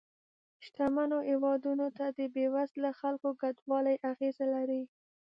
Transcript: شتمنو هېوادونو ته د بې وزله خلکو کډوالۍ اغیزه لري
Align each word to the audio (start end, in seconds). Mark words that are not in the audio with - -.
شتمنو 0.65 1.17
هېوادونو 1.29 1.87
ته 1.97 2.05
د 2.17 2.19
بې 2.33 2.45
وزله 2.55 2.91
خلکو 3.01 3.29
کډوالۍ 3.41 3.95
اغیزه 4.11 4.45
لري 4.55 4.83